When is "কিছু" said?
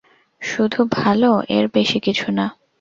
1.99-2.27